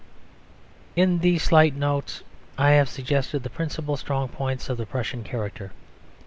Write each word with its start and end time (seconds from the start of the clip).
In 0.95 1.19
these 1.19 1.43
slight 1.43 1.75
notes 1.75 2.23
I 2.57 2.71
have 2.71 2.89
suggested 2.89 3.43
the 3.43 3.51
principal 3.51 3.97
strong 3.97 4.29
points 4.29 4.67
of 4.67 4.77
the 4.79 4.87
Prussian 4.87 5.23
character. 5.23 5.73